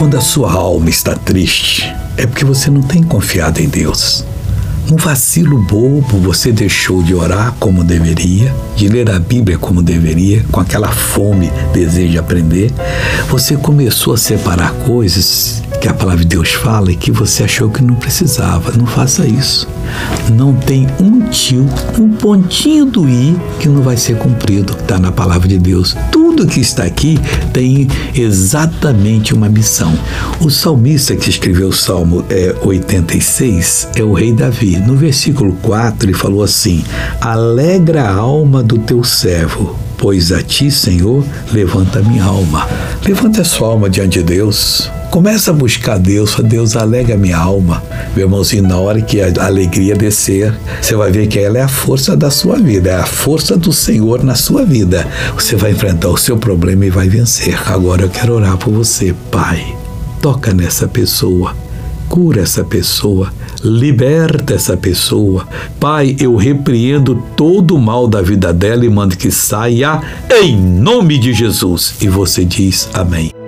[0.00, 4.24] Quando a sua alma está triste, é porque você não tem confiado em Deus.
[4.90, 10.42] Um vacilo bobo, você deixou de orar como deveria, de ler a Bíblia como deveria,
[10.50, 12.72] com aquela fome, desejo de aprender.
[13.28, 17.70] Você começou a separar coisas que a palavra de Deus fala e que você achou
[17.70, 18.72] que não precisava.
[18.76, 19.66] Não faça isso.
[20.30, 21.66] Não tem um tio,
[21.98, 24.74] um pontinho do i que não vai ser cumprido.
[24.74, 25.96] Está na palavra de Deus.
[26.12, 27.18] Tudo que está aqui
[27.52, 29.98] tem exatamente uma missão.
[30.40, 34.76] O salmista que escreveu o Salmo é, 86 é o rei Davi.
[34.76, 36.84] No versículo 4 ele falou assim:
[37.20, 41.22] Alegra a alma do teu servo pois a ti, Senhor,
[41.52, 42.66] levanta minha alma.
[43.06, 44.90] Levanta a sua alma diante de Deus.
[45.10, 47.82] Começa a buscar Deus, a Deus alega minha alma.
[48.16, 51.68] Meu irmãozinho, na hora que a alegria descer, você vai ver que ela é a
[51.68, 55.06] força da sua vida, é a força do Senhor na sua vida.
[55.34, 57.60] Você vai enfrentar o seu problema e vai vencer.
[57.66, 59.76] Agora eu quero orar por você, Pai.
[60.22, 61.54] Toca nessa pessoa
[62.10, 63.32] cura essa pessoa,
[63.62, 65.46] liberta essa pessoa.
[65.78, 71.16] Pai, eu repreendo todo o mal da vida dela e mando que saia em nome
[71.16, 71.94] de Jesus.
[72.02, 73.39] E você diz amém.